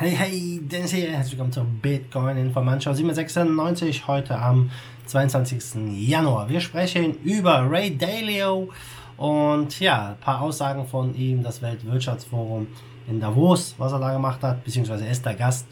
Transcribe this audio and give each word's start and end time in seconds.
Hey, 0.00 0.10
hey, 0.10 0.60
Dennis 0.62 0.92
hier. 0.92 1.10
Herzlich 1.10 1.32
willkommen 1.32 1.50
zur 1.50 1.64
Bitcoin 1.64 2.36
Information 2.36 2.94
796 2.94 4.06
heute 4.06 4.38
am 4.38 4.70
22. 5.06 5.74
Januar. 6.08 6.48
Wir 6.48 6.60
sprechen 6.60 7.16
über 7.24 7.68
Ray 7.68 7.98
Dalio 7.98 8.68
und 9.16 9.80
ja, 9.80 10.10
ein 10.10 10.20
paar 10.20 10.40
Aussagen 10.40 10.86
von 10.86 11.16
ihm, 11.16 11.42
das 11.42 11.62
Weltwirtschaftsforum 11.62 12.68
in 13.08 13.18
Davos, 13.18 13.74
was 13.78 13.90
er 13.90 13.98
da 13.98 14.12
gemacht 14.12 14.40
hat, 14.42 14.62
beziehungsweise 14.62 15.04
er 15.04 15.10
ist 15.10 15.26
der 15.26 15.34
Gast. 15.34 15.66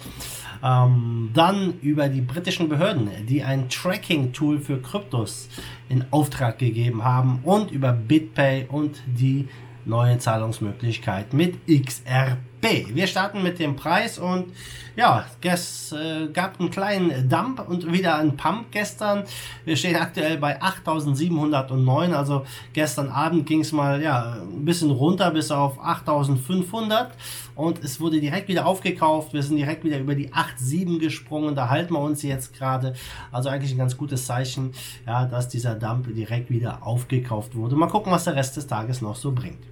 Ähm, 0.61 1.31
dann 1.33 1.79
über 1.81 2.09
die 2.09 2.21
britischen 2.21 2.69
Behörden, 2.69 3.09
die 3.29 3.45
ein 3.45 3.69
Tracking-Tool 3.69 4.59
für 4.59 4.83
Kryptos 4.83 5.49
in 5.89 6.05
Auftrag 6.11 6.59
gegeben 6.59 7.05
haben 7.05 7.43
und 7.45 7.71
über 7.71 7.93
BitPay 7.93 8.67
und 8.71 9.01
die 9.07 9.47
neue 9.85 10.19
Zahlungsmöglichkeit 10.19 11.33
mit 11.33 11.59
XRP. 11.69 12.56
Wir 12.63 13.07
starten 13.07 13.43
mit 13.43 13.59
dem 13.59 13.77
Preis 13.77 14.19
und 14.19 14.53
ja, 14.97 15.27
es 15.43 15.93
äh, 15.93 16.29
gab 16.33 16.59
einen 16.59 16.71
kleinen 16.71 17.29
Dump 17.29 17.69
und 17.69 17.93
wieder 17.93 18.17
einen 18.17 18.37
Pump 18.37 18.73
gestern. 18.73 19.25
Wir 19.65 19.77
stehen 19.77 19.95
aktuell 19.95 20.39
bei 20.39 20.61
8709, 20.61 22.15
also 22.15 22.47
gestern 22.73 23.11
Abend 23.11 23.47
ging 23.47 23.61
es 23.61 23.73
mal 23.73 24.03
ja, 24.03 24.39
ein 24.41 24.65
bisschen 24.65 24.91
runter 24.91 25.31
bis 25.31 25.51
auf 25.51 25.79
8500 25.79 27.13
und 27.55 27.85
es 27.85 28.01
wurde 28.01 28.21
direkt 28.21 28.49
wieder 28.49 28.67
aufgekauft. 28.67 29.35
Wir 29.35 29.43
sind 29.43 29.57
direkt 29.57 29.85
wieder 29.85 29.99
über 29.99 30.15
die 30.15 30.33
8,7 30.33 30.99
gesprungen. 30.99 31.55
Da 31.55 31.69
halten 31.69 31.93
wir 31.93 32.01
uns 32.01 32.23
jetzt 32.23 32.55
gerade. 32.55 32.95
Also 33.31 33.51
eigentlich 33.51 33.73
ein 33.73 33.79
ganz 33.79 33.97
gutes 33.97 34.27
Zeichen, 34.27 34.73
ja, 35.07 35.27
dass 35.27 35.49
dieser 35.49 35.75
Dump 35.75 36.13
direkt 36.15 36.51
wieder 36.51 36.87
aufgekauft 36.87 37.55
wurde. 37.55 37.77
Mal 37.77 37.89
gucken, 37.89 38.13
was 38.13 38.25
der 38.25 38.35
Rest 38.35 38.57
des 38.57 38.67
Tages 38.67 39.03
noch 39.03 39.17
so 39.17 39.33
bringt. 39.33 39.63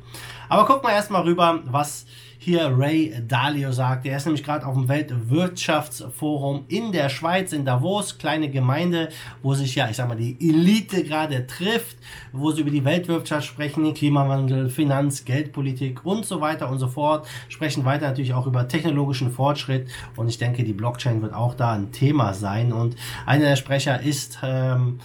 Aber 0.49 0.67
gucken 0.67 0.89
wir 0.89 0.95
erstmal 0.95 1.23
rüber, 1.23 1.61
was 1.65 2.07
hier 2.45 2.71
Ray 2.77 3.23
Dalio 3.27 3.73
sagt. 3.73 4.05
Er 4.05 4.19
ist 4.19 4.27
nämlich 4.27 4.45
gerade 4.45 4.67
auf 4.67 4.75
dem 4.75 4.87
Weltwirtschaftsforum 4.87 6.67
in 6.69 6.93
der 6.93 7.09
Schweiz, 7.09 7.55
in 7.55 7.65
Davos, 7.65 8.19
kleine 8.19 8.51
Gemeinde, 8.51 9.09
wo 9.43 9.55
sich 9.55 9.75
ja, 9.75 9.89
ich 9.89 9.97
sag 9.97 10.09
mal, 10.09 10.17
die 10.17 10.37
Elite 10.47 11.05
gerade 11.05 11.47
trifft, 11.47 11.97
wo 12.33 12.51
sie 12.51 12.61
über 12.61 12.71
die 12.71 12.85
Weltwirtschaft 12.85 13.47
sprechen, 13.47 13.95
Klimawandel, 13.95 14.69
Finanz, 14.69 15.25
Geldpolitik 15.25 16.05
und 16.05 16.27
so 16.27 16.43
weiter 16.43 16.69
und 16.69 16.79
so 16.79 16.89
fort. 16.89 17.27
Sprechen 17.49 17.87
weiter 17.87 18.09
natürlich 18.09 18.35
auch 18.35 18.47
über 18.47 18.69
technologischen 18.69 19.33
Fortschritt 19.33 19.89
und 20.17 20.29
ich 20.29 20.37
denke, 20.37 20.65
die 20.65 20.75
Blockchain 20.75 21.23
wird 21.23 21.33
auch 21.33 21.55
da 21.55 21.73
ein 21.73 21.93
Thema 21.93 22.35
sein. 22.35 22.75
Und 22.75 22.97
einer 23.25 23.47
der 23.47 23.57
Sprecher 23.57 24.03
ist 24.03 24.41
ähm, 24.43 25.01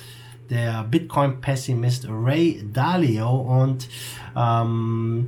der 0.50 0.84
Bitcoin-Pessimist 0.84 2.08
Ray 2.10 2.66
Dalio 2.74 3.30
und 3.30 3.88
ähm, 4.36 5.28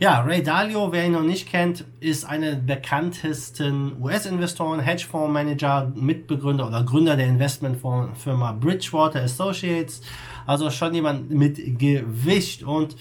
ja, 0.00 0.20
Ray 0.20 0.42
Dalio, 0.42 0.92
wer 0.92 1.06
ihn 1.06 1.12
noch 1.12 1.22
nicht 1.22 1.48
kennt, 1.48 1.84
ist 2.00 2.24
einer 2.24 2.52
der 2.52 2.76
bekanntesten 2.76 4.00
US-Investoren, 4.00 4.80
Hedgefondsmanager, 4.80 5.92
Mitbegründer 5.94 6.68
oder 6.68 6.84
Gründer 6.84 7.16
der 7.16 7.26
Investmentfirma 7.26 8.52
Bridgewater 8.52 9.22
Associates. 9.22 10.02
Also 10.46 10.70
schon 10.70 10.94
jemand 10.94 11.30
mit 11.30 11.78
Gewicht 11.78 12.62
und 12.62 12.96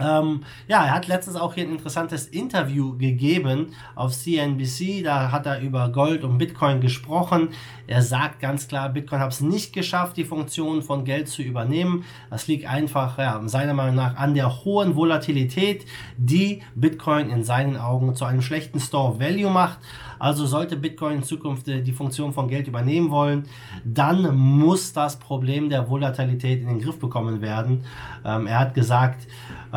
ähm, 0.00 0.42
ja, 0.66 0.84
er 0.84 0.94
hat 0.94 1.06
letztens 1.06 1.36
auch 1.36 1.54
hier 1.54 1.64
ein 1.64 1.72
interessantes 1.72 2.26
Interview 2.26 2.96
gegeben 2.96 3.68
auf 3.94 4.12
CNBC. 4.12 5.02
Da 5.04 5.30
hat 5.30 5.46
er 5.46 5.60
über 5.60 5.88
Gold 5.90 6.24
und 6.24 6.38
Bitcoin 6.38 6.80
gesprochen. 6.80 7.50
Er 7.86 8.02
sagt 8.02 8.40
ganz 8.40 8.66
klar, 8.66 8.88
Bitcoin 8.88 9.20
hat 9.20 9.32
es 9.32 9.40
nicht 9.40 9.72
geschafft, 9.72 10.16
die 10.16 10.24
Funktion 10.24 10.82
von 10.82 11.04
Geld 11.04 11.28
zu 11.28 11.42
übernehmen. 11.42 12.04
Das 12.30 12.46
liegt 12.48 12.66
einfach, 12.66 13.18
ja, 13.18 13.40
seiner 13.46 13.74
Meinung 13.74 13.96
nach 13.96 14.16
an 14.16 14.34
der 14.34 14.64
hohen 14.64 14.96
Volatilität, 14.96 15.84
die 16.16 16.62
Bitcoin 16.74 17.30
in 17.30 17.44
seinen 17.44 17.76
Augen 17.76 18.14
zu 18.14 18.24
einem 18.24 18.42
schlechten 18.42 18.80
Store 18.80 19.20
Value 19.20 19.50
macht. 19.50 19.78
Also 20.18 20.46
sollte 20.46 20.76
Bitcoin 20.76 21.16
in 21.16 21.22
Zukunft 21.22 21.66
die 21.66 21.92
Funktion 21.92 22.32
von 22.32 22.48
Geld 22.48 22.66
übernehmen 22.68 23.10
wollen, 23.10 23.44
dann 23.84 24.34
muss 24.34 24.92
das 24.92 25.18
Problem 25.18 25.68
der 25.68 25.88
Volatilität 25.88 26.62
in 26.62 26.68
den 26.68 26.80
Griff 26.80 26.98
bekommen 26.98 27.42
werden. 27.42 27.84
Ähm, 28.24 28.46
er 28.46 28.60
hat 28.60 28.74
gesagt, 28.74 29.26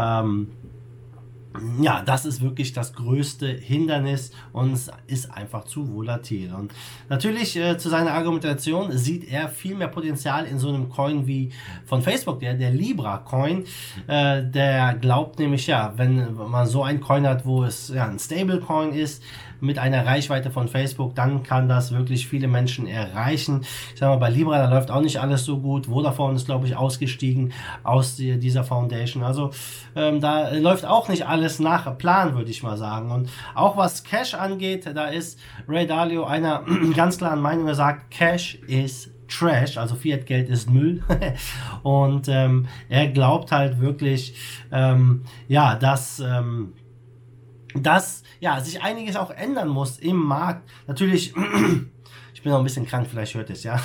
ähm, 0.07 0.47
ja, 1.81 2.01
das 2.03 2.25
ist 2.25 2.41
wirklich 2.41 2.73
das 2.73 2.93
größte 2.93 3.47
Hindernis 3.47 4.31
und 4.53 4.73
es 4.73 4.91
ist 5.07 5.31
einfach 5.31 5.65
zu 5.65 5.93
volatil. 5.93 6.53
Und 6.53 6.71
natürlich 7.09 7.55
äh, 7.55 7.77
zu 7.77 7.89
seiner 7.89 8.13
Argumentation 8.13 8.91
sieht 8.91 9.29
er 9.29 9.49
viel 9.49 9.75
mehr 9.75 9.87
Potenzial 9.87 10.45
in 10.45 10.59
so 10.59 10.69
einem 10.69 10.89
Coin 10.89 11.27
wie 11.27 11.51
von 11.85 12.01
Facebook, 12.01 12.39
der, 12.39 12.53
der 12.55 12.71
Libra 12.71 13.17
Coin. 13.19 13.65
Äh, 14.07 14.43
der 14.43 14.95
glaubt 14.95 15.39
nämlich, 15.39 15.67
ja, 15.67 15.93
wenn 15.97 16.33
man 16.33 16.67
so 16.67 16.83
ein 16.83 17.01
Coin 17.01 17.27
hat, 17.27 17.45
wo 17.45 17.63
es 17.63 17.89
ja, 17.89 18.07
ein 18.07 18.19
Stable 18.19 18.59
Coin 18.59 18.93
ist, 18.93 19.23
mit 19.59 19.79
einer 19.79 20.05
Reichweite 20.05 20.51
von 20.51 20.67
Facebook, 20.67 21.15
dann 21.15 21.43
kann 21.43 21.67
das 21.67 21.91
wirklich 21.91 22.27
viele 22.27 22.47
Menschen 22.47 22.87
erreichen. 22.87 23.61
Ich 23.93 23.99
sag 23.99 24.09
mal, 24.09 24.17
bei 24.17 24.29
Libra, 24.29 24.57
da 24.57 24.69
läuft 24.69 24.91
auch 24.91 25.01
nicht 25.01 25.19
alles 25.19 25.45
so 25.45 25.59
gut. 25.59 25.87
Vodafone 25.87 26.35
ist, 26.35 26.45
glaube 26.45 26.67
ich, 26.67 26.75
ausgestiegen 26.75 27.53
aus 27.83 28.15
dieser 28.17 28.63
Foundation. 28.63 29.23
Also 29.23 29.51
ähm, 29.95 30.21
da 30.21 30.51
läuft 30.51 30.85
auch 30.85 31.09
nicht 31.09 31.25
alles 31.25 31.46
nach 31.59 31.97
Plan, 31.97 32.35
würde 32.35 32.51
ich 32.51 32.63
mal 32.63 32.77
sagen. 32.77 33.11
Und 33.11 33.29
auch 33.55 33.77
was 33.77 34.03
Cash 34.03 34.33
angeht, 34.33 34.85
da 34.93 35.07
ist 35.07 35.39
Ray 35.67 35.87
Dalio 35.87 36.25
einer 36.25 36.63
ganz 36.95 37.17
klaren 37.17 37.41
Meinung, 37.41 37.67
er 37.67 37.75
sagt, 37.75 38.11
Cash 38.11 38.55
ist 38.67 39.11
Trash, 39.27 39.77
also 39.77 39.95
Fiat-Geld 39.95 40.49
ist 40.49 40.69
Müll. 40.69 41.03
und 41.83 42.27
ähm, 42.27 42.67
er 42.89 43.07
glaubt 43.07 43.51
halt 43.51 43.79
wirklich, 43.79 44.35
ähm, 44.71 45.23
ja, 45.47 45.75
dass 45.75 46.19
ähm, 46.19 46.73
dass 47.83 48.23
ja, 48.39 48.59
sich 48.59 48.81
einiges 48.81 49.15
auch 49.15 49.31
ändern 49.31 49.67
muss 49.67 49.99
im 49.99 50.17
Markt. 50.17 50.69
Natürlich 50.87 51.33
ich 51.35 51.35
bin 52.47 52.53
noch 52.53 52.59
ein 52.59 52.63
bisschen 52.63 52.85
krank, 52.85 53.07
vielleicht 53.09 53.35
hört 53.35 53.49
es, 53.49 53.63
ja. 53.63 53.77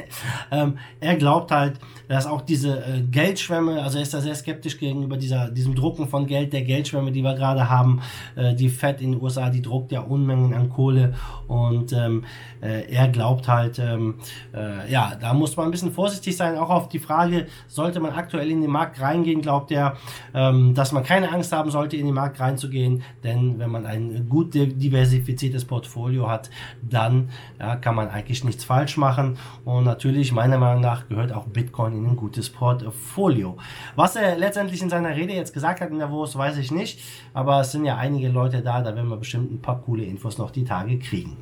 ähm, 0.50 0.76
er 1.00 1.16
glaubt 1.16 1.50
halt, 1.50 1.78
dass 2.06 2.26
auch 2.26 2.42
diese 2.42 2.84
äh, 2.84 3.00
Geldschwämme, 3.00 3.82
also 3.82 3.96
er 3.96 4.02
ist 4.02 4.12
da 4.12 4.20
sehr 4.20 4.34
skeptisch 4.34 4.78
gegenüber 4.78 5.16
dieser, 5.16 5.50
diesem 5.50 5.74
Drucken 5.74 6.06
von 6.06 6.26
Geld, 6.26 6.52
der 6.52 6.60
Geldschwämme, 6.60 7.12
die 7.12 7.22
wir 7.22 7.34
gerade 7.34 7.70
haben. 7.70 8.02
Äh, 8.36 8.54
die 8.54 8.68
Fed 8.68 9.00
in 9.00 9.12
den 9.12 9.22
USA, 9.22 9.48
die 9.48 9.62
druckt 9.62 9.90
ja 9.90 10.02
Unmengen 10.02 10.52
an 10.52 10.68
Kohle 10.68 11.14
und 11.48 11.94
ähm, 11.94 12.24
äh, 12.60 12.92
er 12.92 13.08
glaubt 13.08 13.48
halt, 13.48 13.78
ähm, 13.78 14.16
äh, 14.52 14.92
ja, 14.92 15.14
da 15.18 15.32
muss 15.32 15.56
man 15.56 15.68
ein 15.68 15.70
bisschen 15.70 15.92
vorsichtig 15.92 16.36
sein, 16.36 16.58
auch 16.58 16.68
auf 16.68 16.90
die 16.90 16.98
Frage, 16.98 17.46
sollte 17.68 18.00
man 18.00 18.12
aktuell 18.12 18.50
in 18.50 18.60
den 18.60 18.70
Markt 18.70 19.00
reingehen, 19.00 19.40
glaubt 19.40 19.70
er, 19.70 19.96
ähm, 20.34 20.74
dass 20.74 20.92
man 20.92 21.04
keine 21.04 21.32
Angst 21.32 21.52
haben 21.52 21.70
sollte, 21.70 21.96
in 21.96 22.04
den 22.04 22.14
Markt 22.14 22.38
reinzugehen, 22.38 23.02
denn 23.24 23.58
wenn 23.58 23.70
man 23.70 23.86
ein 23.86 24.28
gut 24.28 24.52
diversifiziertes 24.52 25.64
Portfolio 25.64 26.28
hat, 26.28 26.50
dann 26.82 27.30
ja, 27.58 27.76
kann 27.76 27.94
man 27.94 28.09
eigentlich 28.10 28.44
nichts 28.44 28.64
falsch 28.64 28.96
machen. 28.96 29.38
Und 29.64 29.84
natürlich, 29.84 30.32
meiner 30.32 30.58
Meinung 30.58 30.82
nach, 30.82 31.08
gehört 31.08 31.32
auch 31.32 31.46
Bitcoin 31.46 31.92
in 31.92 32.06
ein 32.06 32.16
gutes 32.16 32.50
Portfolio. 32.50 33.56
Was 33.96 34.16
er 34.16 34.36
letztendlich 34.36 34.82
in 34.82 34.90
seiner 34.90 35.16
Rede 35.16 35.32
jetzt 35.32 35.52
gesagt 35.52 35.80
hat 35.80 35.90
in 35.90 35.98
Davos, 35.98 36.36
weiß 36.36 36.58
ich 36.58 36.70
nicht. 36.70 37.00
Aber 37.34 37.60
es 37.60 37.72
sind 37.72 37.84
ja 37.84 37.96
einige 37.96 38.28
Leute 38.28 38.62
da, 38.62 38.80
da 38.82 38.94
werden 38.94 39.08
wir 39.08 39.16
bestimmt 39.16 39.52
ein 39.52 39.62
paar 39.62 39.80
coole 39.80 40.04
Infos 40.04 40.38
noch 40.38 40.50
die 40.50 40.64
Tage 40.64 40.98
kriegen. 40.98 41.36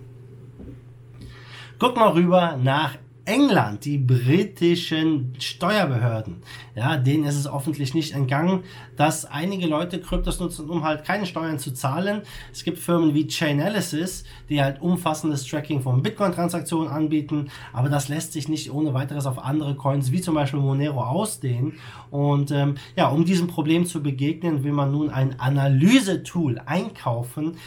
Guck 1.79 1.97
mal 1.97 2.11
rüber 2.11 2.59
nach 2.61 2.97
England, 3.29 3.85
die 3.85 3.99
britischen 3.99 5.35
Steuerbehörden, 5.39 6.37
ja, 6.75 6.97
denen 6.97 7.25
ist 7.25 7.37
es 7.37 7.47
offensichtlich 7.47 7.93
nicht 7.93 8.15
entgangen, 8.15 8.65
dass 8.97 9.27
einige 9.27 9.67
Leute 9.67 10.01
Kryptos 10.01 10.41
nutzen, 10.41 10.71
um 10.71 10.83
halt 10.83 11.05
keine 11.05 11.27
Steuern 11.27 11.59
zu 11.59 11.73
zahlen. 11.73 12.23
Es 12.53 12.65
gibt 12.65 12.79
Firmen 12.79 13.13
wie 13.13 13.29
Chainalysis, 13.29 14.25
die 14.49 14.63
halt 14.63 14.81
umfassendes 14.81 15.47
Tracking 15.47 15.83
von 15.83 16.03
Bitcoin-Transaktionen 16.03 16.89
anbieten, 16.89 17.51
aber 17.75 17.91
das 17.91 18.09
lässt 18.09 18.33
sich 18.33 18.49
nicht 18.49 18.73
ohne 18.73 18.95
weiteres 18.95 19.27
auf 19.27 19.45
andere 19.45 19.75
Coins 19.75 20.11
wie 20.11 20.23
zum 20.23 20.35
Beispiel 20.35 20.61
Monero 20.61 21.03
ausdehnen. 21.03 21.75
Und 22.11 22.51
ähm, 22.51 22.77
ja, 22.97 23.09
um 23.09 23.27
diesem 23.27 23.47
Problem 23.47 23.85
zu 23.85 24.03
begegnen, 24.03 24.65
will 24.65 24.73
man 24.73 24.91
nun 24.91 25.11
ein 25.11 25.39
Analyse-Tool 25.39 26.63
einkaufen, 26.65 27.59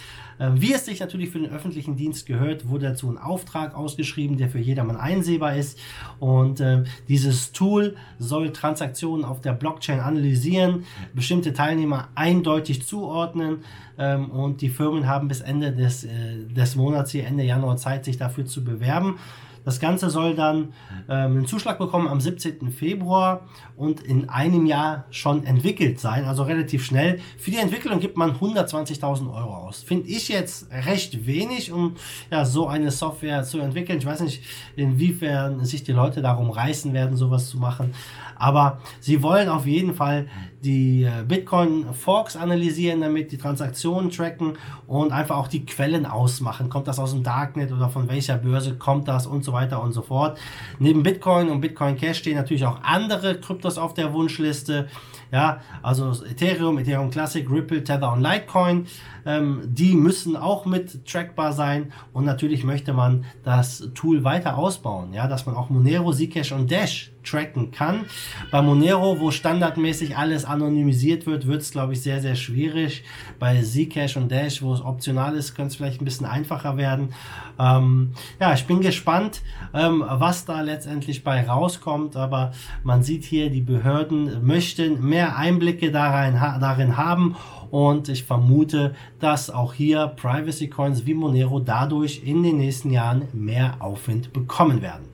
ähm, 0.41 0.59
wie 0.59 0.73
es 0.73 0.85
sich 0.85 0.99
natürlich 0.99 1.29
für 1.29 1.39
den 1.39 1.51
öffentlichen 1.51 1.95
Dienst 1.95 2.25
gehört, 2.25 2.67
wurde 2.67 2.87
dazu 2.87 3.11
ein 3.11 3.19
Auftrag 3.19 3.75
ausgeschrieben, 3.75 4.37
der 4.37 4.49
für 4.49 4.57
jedermann 4.57 4.97
einsehbar 4.97 5.50
ist. 5.55 5.79
Und 6.19 6.59
äh, 6.59 6.83
dieses 7.07 7.51
Tool 7.51 7.95
soll 8.19 8.51
Transaktionen 8.51 9.25
auf 9.25 9.41
der 9.41 9.53
Blockchain 9.53 9.99
analysieren, 9.99 10.85
bestimmte 11.13 11.53
Teilnehmer 11.53 12.09
eindeutig 12.15 12.85
zuordnen. 12.85 13.63
Ähm, 13.97 14.29
und 14.29 14.61
die 14.61 14.69
Firmen 14.69 15.07
haben 15.07 15.27
bis 15.27 15.41
Ende 15.41 15.71
des, 15.71 16.03
äh, 16.03 16.45
des 16.49 16.75
Monats 16.75 17.11
hier, 17.11 17.25
Ende 17.25 17.43
Januar, 17.43 17.77
Zeit, 17.77 18.05
sich 18.05 18.17
dafür 18.17 18.45
zu 18.45 18.63
bewerben. 18.63 19.17
Das 19.63 19.79
Ganze 19.79 20.09
soll 20.09 20.35
dann 20.35 20.73
ähm, 21.09 21.37
einen 21.37 21.45
Zuschlag 21.45 21.77
bekommen 21.77 22.07
am 22.07 22.19
17. 22.19 22.71
Februar 22.71 23.41
und 23.75 24.01
in 24.01 24.29
einem 24.29 24.65
Jahr 24.65 25.05
schon 25.11 25.45
entwickelt 25.45 25.99
sein, 25.99 26.25
also 26.25 26.43
relativ 26.43 26.85
schnell. 26.85 27.19
Für 27.37 27.51
die 27.51 27.57
Entwicklung 27.57 27.99
gibt 27.99 28.17
man 28.17 28.33
120.000 28.33 29.33
Euro 29.33 29.55
aus. 29.55 29.83
Finde 29.83 30.07
ich 30.07 30.29
jetzt 30.29 30.71
recht 30.71 31.25
wenig, 31.25 31.71
um 31.71 31.95
ja, 32.31 32.45
so 32.45 32.67
eine 32.67 32.91
Software 32.91 33.43
zu 33.43 33.59
entwickeln. 33.59 33.99
Ich 33.99 34.05
weiß 34.05 34.21
nicht, 34.21 34.43
inwiefern 34.75 35.63
sich 35.65 35.83
die 35.83 35.91
Leute 35.91 36.21
darum 36.21 36.49
reißen 36.49 36.93
werden, 36.93 37.15
sowas 37.15 37.49
zu 37.49 37.57
machen. 37.57 37.93
Aber 38.35 38.79
sie 38.99 39.21
wollen 39.21 39.49
auf 39.49 39.67
jeden 39.67 39.93
Fall 39.93 40.27
die 40.63 41.03
äh, 41.03 41.23
Bitcoin 41.27 41.93
Forks 41.93 42.35
analysieren, 42.35 43.01
damit 43.01 43.31
die 43.31 43.37
Transaktionen 43.37 44.11
tracken 44.11 44.57
und 44.87 45.11
einfach 45.11 45.37
auch 45.37 45.47
die 45.47 45.65
Quellen 45.65 46.05
ausmachen. 46.05 46.69
Kommt 46.69 46.87
das 46.87 46.99
aus 46.99 47.11
dem 47.11 47.23
Darknet 47.23 47.71
oder 47.71 47.89
von 47.89 48.07
welcher 48.09 48.37
Börse 48.37 48.75
kommt 48.75 49.07
das 49.07 49.27
und 49.27 49.43
so 49.43 49.53
weiter 49.53 49.81
und 49.81 49.93
so 49.93 50.01
fort. 50.01 50.39
Neben 50.79 51.03
Bitcoin 51.03 51.49
und 51.49 51.61
Bitcoin 51.61 51.97
Cash 51.97 52.19
stehen 52.19 52.35
natürlich 52.35 52.65
auch 52.65 52.81
andere 52.83 53.39
Kryptos 53.39 53.77
auf 53.77 53.93
der 53.93 54.13
Wunschliste. 54.13 54.87
Ja, 55.31 55.61
also 55.81 56.11
Ethereum, 56.25 56.77
Ethereum 56.77 57.09
Classic, 57.09 57.49
Ripple, 57.49 57.83
Tether 57.83 58.11
und 58.11 58.21
Litecoin. 58.21 58.87
Ähm, 59.25 59.61
die 59.65 59.95
müssen 59.95 60.35
auch 60.35 60.65
mit 60.65 61.05
trackbar 61.05 61.53
sein 61.53 61.93
und 62.11 62.25
natürlich 62.25 62.63
möchte 62.63 62.91
man 62.91 63.25
das 63.43 63.89
Tool 63.93 64.23
weiter 64.23 64.57
ausbauen, 64.57 65.13
ja, 65.13 65.27
dass 65.27 65.45
man 65.45 65.55
auch 65.55 65.69
Monero, 65.69 66.11
Zcash 66.11 66.51
und 66.51 66.69
Dash 66.71 67.11
tracken 67.23 67.71
kann. 67.71 68.05
Bei 68.49 68.61
Monero, 68.63 69.19
wo 69.19 69.29
standardmäßig 69.29 70.17
alles 70.17 70.43
anonymisiert 70.43 71.27
wird, 71.27 71.45
wird 71.45 71.61
es, 71.61 71.71
glaube 71.71 71.93
ich, 71.93 72.01
sehr, 72.01 72.19
sehr 72.19 72.35
schwierig. 72.35 73.03
Bei 73.39 73.61
Zcash 73.61 74.17
und 74.17 74.31
Dash, 74.31 74.61
wo 74.61 74.73
es 74.73 74.81
optional 74.81 75.35
ist, 75.35 75.55
könnte 75.55 75.69
es 75.69 75.75
vielleicht 75.75 76.01
ein 76.01 76.05
bisschen 76.05 76.25
einfacher 76.25 76.77
werden. 76.77 77.13
Ähm, 77.59 78.13
ja, 78.39 78.53
ich 78.53 78.65
bin 78.65 78.81
gespannt, 78.81 79.41
ähm, 79.73 80.03
was 80.07 80.45
da 80.45 80.61
letztendlich 80.61 81.23
bei 81.23 81.47
rauskommt, 81.47 82.15
aber 82.15 82.53
man 82.83 83.03
sieht 83.03 83.23
hier, 83.23 83.51
die 83.51 83.61
Behörden 83.61 84.43
möchten 84.45 85.05
mehr 85.07 85.20
Einblicke 85.29 85.91
darin, 85.91 86.35
darin 86.35 86.97
haben 86.97 87.35
und 87.71 88.09
ich 88.09 88.23
vermute, 88.23 88.93
dass 89.19 89.49
auch 89.49 89.73
hier 89.73 90.07
Privacy 90.07 90.67
Coins 90.67 91.05
wie 91.05 91.13
Monero 91.13 91.59
dadurch 91.59 92.21
in 92.25 92.43
den 92.43 92.57
nächsten 92.57 92.91
Jahren 92.91 93.27
mehr 93.33 93.75
Aufwind 93.79 94.33
bekommen 94.33 94.81
werden. 94.81 95.11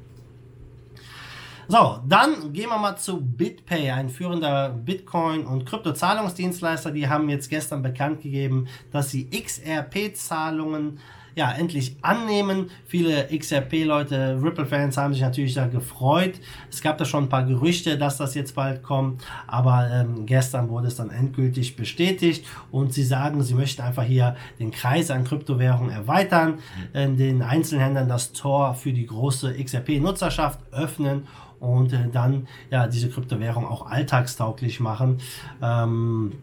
So, 1.70 2.00
dann 2.08 2.54
gehen 2.54 2.70
wir 2.70 2.78
mal 2.78 2.96
zu 2.96 3.20
BitPay, 3.20 3.92
ein 3.92 4.10
führender 4.10 4.70
Bitcoin- 4.70 5.46
und 5.46 5.66
Kryptozahlungsdienstleister. 5.66 6.92
Die 6.92 7.10
haben 7.10 7.28
jetzt 7.28 7.50
gestern 7.50 7.82
bekannt 7.82 8.22
gegeben, 8.22 8.68
dass 8.94 9.12
sie 9.12 9.30
XRP-Zahlungen 9.30 11.00
ja, 11.38 11.52
endlich 11.52 11.96
annehmen. 12.02 12.72
Viele 12.88 13.28
XRP-Leute, 13.28 14.40
Ripple-Fans 14.42 14.98
haben 14.98 15.14
sich 15.14 15.22
natürlich 15.22 15.54
da 15.54 15.68
gefreut. 15.68 16.34
Es 16.72 16.82
gab 16.82 16.98
da 16.98 17.06
schon 17.06 17.26
ein 17.26 17.30
paar 17.30 17.46
Gerüchte, 17.46 17.96
dass 17.96 18.18
das 18.18 18.34
jetzt 18.34 18.56
bald 18.56 18.82
kommt, 18.82 19.24
aber 19.46 19.88
ähm, 19.94 20.26
gestern 20.26 20.68
wurde 20.70 20.88
es 20.88 20.96
dann 20.96 21.12
endgültig 21.12 21.76
bestätigt 21.76 22.44
und 22.72 22.92
sie 22.92 23.04
sagen, 23.04 23.44
sie 23.44 23.54
möchten 23.54 23.84
einfach 23.84 24.04
hier 24.04 24.36
den 24.58 24.72
Kreis 24.72 25.12
an 25.12 25.26
Kryptowährungen 25.26 25.92
erweitern, 25.92 26.58
äh, 26.94 27.08
den 27.08 27.44
Einzelhändlern 27.44 28.10
das 28.10 28.34
Tor 28.34 28.74
für 28.74 28.92
die 28.92 29.06
große 29.06 29.54
XRP-Nutzerschaft 29.64 30.60
öffnen 30.72 31.28
und 31.60 31.94
äh, 31.94 32.10
dann 32.12 32.48
ja 32.72 32.88
diese 32.88 33.10
Kryptowährung 33.10 33.68
auch 33.68 33.86
alltagstauglich 33.86 34.80
machen. 34.80 35.20
Ähm, 35.62 36.34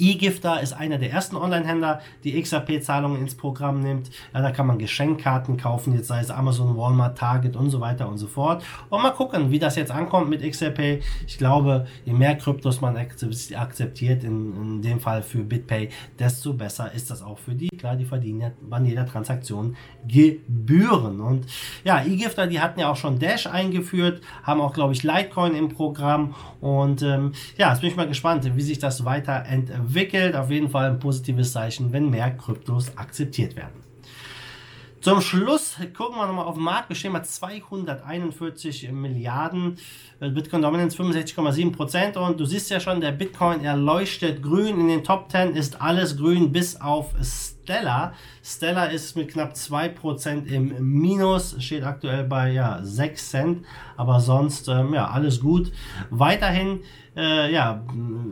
eGifter 0.00 0.60
ist 0.60 0.72
einer 0.72 0.98
der 0.98 1.10
ersten 1.12 1.36
Online-Händler, 1.36 2.00
die 2.24 2.40
XRP-Zahlungen 2.40 3.20
ins 3.20 3.34
Programm 3.34 3.80
nimmt. 3.80 4.10
Ja, 4.32 4.40
da 4.40 4.50
kann 4.50 4.66
man 4.66 4.78
Geschenkkarten 4.78 5.56
kaufen, 5.56 5.94
jetzt 5.94 6.08
sei 6.08 6.20
es 6.20 6.30
Amazon, 6.30 6.76
Walmart, 6.76 7.18
Target 7.18 7.56
und 7.56 7.70
so 7.70 7.80
weiter 7.80 8.08
und 8.08 8.18
so 8.18 8.26
fort. 8.26 8.64
Und 8.88 9.02
mal 9.02 9.10
gucken, 9.10 9.50
wie 9.50 9.58
das 9.58 9.76
jetzt 9.76 9.90
ankommt 9.90 10.30
mit 10.30 10.42
XRP. 10.42 11.02
Ich 11.26 11.38
glaube, 11.38 11.86
je 12.04 12.12
mehr 12.12 12.36
Kryptos 12.36 12.80
man 12.80 12.96
akzeptiert, 12.96 14.24
in, 14.24 14.54
in 14.54 14.82
dem 14.82 15.00
Fall 15.00 15.22
für 15.22 15.44
BitPay, 15.44 15.90
desto 16.18 16.54
besser 16.54 16.92
ist 16.92 17.10
das 17.10 17.22
auch 17.22 17.38
für 17.38 17.54
die. 17.54 17.68
Klar, 17.68 17.96
die 17.96 18.06
verdienen 18.06 18.40
ja 18.40 18.50
an 18.70 18.86
jeder 18.86 19.06
Transaktion 19.06 19.76
Gebühren. 20.06 21.20
Und 21.20 21.46
ja, 21.84 22.02
eGifter, 22.02 22.46
die 22.46 22.60
hatten 22.60 22.80
ja 22.80 22.90
auch 22.90 22.96
schon 22.96 23.18
Dash 23.18 23.46
eingeführt, 23.46 24.22
haben 24.42 24.60
auch, 24.60 24.72
glaube 24.72 24.94
ich, 24.94 25.02
Litecoin 25.02 25.54
im 25.54 25.68
Programm. 25.68 26.34
Und 26.60 27.02
ähm, 27.02 27.32
ja, 27.58 27.70
jetzt 27.70 27.80
bin 27.80 27.90
ich 27.90 27.96
mal 27.96 28.08
gespannt, 28.08 28.50
wie 28.56 28.62
sich 28.62 28.78
das 28.78 29.04
weiterentwickelt 29.04 29.89
entwickelt. 29.90 30.36
Auf 30.36 30.50
jeden 30.50 30.70
Fall 30.70 30.90
ein 30.90 30.98
positives 30.98 31.52
Zeichen, 31.52 31.92
wenn 31.92 32.10
mehr 32.10 32.30
Kryptos 32.30 32.96
akzeptiert 32.96 33.56
werden. 33.56 33.82
Zum 35.00 35.22
Schluss 35.22 35.76
gucken 35.96 36.16
wir 36.16 36.26
nochmal 36.26 36.44
auf 36.44 36.56
den 36.56 36.62
Markt. 36.62 36.90
Wir 36.90 36.96
stehen 36.96 37.14
bei 37.14 37.22
241 37.22 38.92
Milliarden. 38.92 39.78
Bitcoin 40.20 40.60
Dominance 40.60 40.96
65,7 40.96 41.72
Prozent. 41.72 42.16
Und 42.18 42.38
du 42.38 42.44
siehst 42.44 42.70
ja 42.70 42.80
schon, 42.80 43.00
der 43.00 43.12
Bitcoin, 43.12 43.64
er 43.64 43.76
leuchtet 43.76 44.42
grün. 44.42 44.78
In 44.78 44.88
den 44.88 45.02
Top 45.02 45.30
10 45.30 45.56
ist 45.56 45.80
alles 45.80 46.18
grün 46.18 46.52
bis 46.52 46.78
auf 46.80 47.14
Stellar. 47.70 48.14
Stellar 48.42 48.90
ist 48.90 49.16
mit 49.16 49.28
knapp 49.28 49.52
2% 49.52 50.46
im 50.46 50.74
Minus, 51.00 51.54
steht 51.62 51.84
aktuell 51.84 52.24
bei 52.24 52.50
ja, 52.50 52.80
6 52.82 53.30
Cent. 53.30 53.66
Aber 53.96 54.18
sonst, 54.18 54.66
ähm, 54.66 54.92
ja, 54.92 55.08
alles 55.08 55.40
gut. 55.40 55.70
Weiterhin 56.10 56.80
äh, 57.16 57.52
ja, 57.52 57.82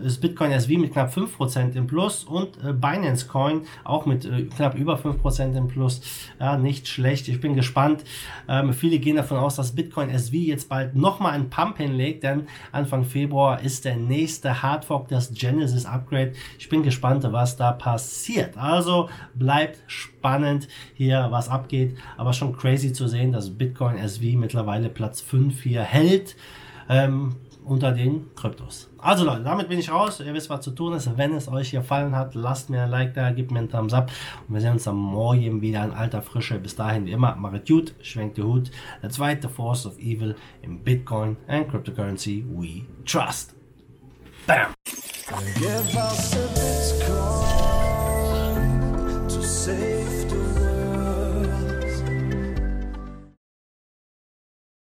ist 0.03 0.21
Bitcoin 0.21 0.53
SV 0.53 0.79
mit 0.79 0.93
knapp 0.93 1.13
5% 1.13 1.75
im 1.75 1.87
Plus 1.87 2.25
und 2.25 2.57
äh, 2.65 2.73
Binance 2.73 3.27
Coin 3.27 3.63
auch 3.85 4.07
mit 4.07 4.25
äh, 4.25 4.45
knapp 4.45 4.77
über 4.77 4.97
5% 4.97 5.57
im 5.57 5.69
Plus. 5.69 6.01
Ja, 6.39 6.57
nicht 6.57 6.87
schlecht. 6.87 7.29
Ich 7.29 7.41
bin 7.41 7.55
gespannt. 7.55 8.05
Ähm, 8.49 8.73
viele 8.73 8.99
gehen 8.99 9.17
davon 9.17 9.39
aus, 9.39 9.57
dass 9.57 9.75
Bitcoin 9.75 10.11
SV 10.11 10.37
jetzt 10.37 10.69
bald 10.69 10.95
nochmal 10.95 11.33
einen 11.33 11.51
Pump 11.51 11.79
hinlegt, 11.79 12.23
denn 12.23 12.47
Anfang 12.73 13.05
Februar 13.05 13.61
ist 13.61 13.85
der 13.85 13.97
nächste 13.97 14.63
Hardfork, 14.63 15.09
das 15.09 15.33
Genesis 15.33 15.85
Upgrade. 15.85 16.33
Ich 16.59 16.69
bin 16.69 16.83
gespannt, 16.83 17.27
was 17.31 17.57
da 17.57 17.73
passiert. 17.73 18.57
Also 18.57 19.09
bleibt 19.35 19.79
spannend 19.87 20.69
hier, 20.95 21.29
was 21.31 21.49
abgeht. 21.49 21.97
Aber 22.17 22.33
schon 22.33 22.57
crazy 22.57 22.93
zu 22.93 23.09
sehen, 23.09 23.33
dass 23.33 23.51
Bitcoin 23.51 23.97
SV 23.97 24.39
mittlerweile 24.39 24.89
Platz 24.89 25.21
5 25.21 25.63
hier 25.63 25.83
hält. 25.83 26.37
Ähm, 26.89 27.37
unter 27.69 27.93
den 27.93 28.35
Kryptos. 28.35 28.89
Also 28.99 29.25
Leute, 29.25 29.43
damit 29.43 29.69
bin 29.69 29.79
ich 29.79 29.91
raus. 29.91 30.21
Ihr 30.21 30.33
wisst, 30.33 30.49
was 30.51 30.63
zu 30.63 30.71
tun 30.71 30.95
ist. 30.95 31.17
Wenn 31.17 31.35
es 31.35 31.49
euch 31.49 31.71
gefallen 31.71 32.17
hat, 32.17 32.35
lasst 32.35 32.71
mir 32.71 32.85
ein 32.85 32.91
Like 32.91 33.15
da, 33.15 33.31
gebt 33.31 33.51
mir 33.51 33.61
einen 33.61 33.69
Thumbs 33.69 33.93
up. 33.93 34.11
Und 34.49 34.55
wir 34.55 34.61
sehen 34.61 34.73
uns 34.73 34.89
am 34.89 34.97
Morgen 34.97 35.61
wieder 35.61 35.85
in 35.85 35.93
alter 35.93 36.23
Frische. 36.23 36.59
Bis 36.59 36.75
dahin, 36.75 37.07
wie 37.07 37.13
immer, 37.13 37.37
macht 37.37 37.69
gut, 37.69 37.95
schwenkt 38.01 38.39
die 38.39 38.43
Hut. 38.43 38.71
Der 39.03 39.11
zweite 39.11 39.49
Force 39.49 39.87
of 39.87 39.99
Evil 39.99 40.35
im 40.63 40.83
Bitcoin 40.83 41.37
and 41.47 41.69
Cryptocurrency 41.69 42.45
we 42.49 42.83
trust. 43.05 43.55
Bam! 44.47 44.75
say 49.69 49.98